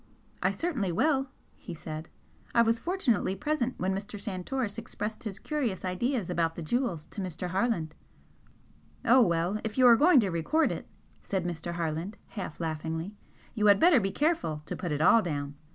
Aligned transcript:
"I 0.41 0.49
certainly 0.49 0.91
will," 0.91 1.29
he 1.57 1.75
said. 1.75 2.09
"I 2.55 2.63
was 2.63 2.79
fortunately 2.79 3.35
present 3.35 3.75
when 3.77 3.93
Mr. 3.93 4.19
Santoris 4.19 4.79
expressed 4.79 5.25
his 5.25 5.37
curious 5.37 5.85
ideas 5.85 6.27
about 6.27 6.55
the 6.55 6.63
jewels 6.63 7.05
to 7.11 7.21
Mr. 7.21 7.49
Harland." 7.49 7.93
"Oh, 9.05 9.21
well, 9.21 9.59
if 9.63 9.77
you 9.77 9.85
are 9.85 9.95
going 9.95 10.19
to 10.21 10.31
record 10.31 10.71
it," 10.71 10.87
said 11.21 11.45
Mr. 11.45 11.73
Harland, 11.73 12.17
half 12.29 12.59
laughingly 12.59 13.15
"you 13.53 13.67
had 13.67 13.79
better 13.79 13.99
be 13.99 14.09
careful 14.09 14.63
to 14.65 14.75
put 14.75 14.91
it 14.91 15.01
all 15.01 15.21
down. 15.21 15.53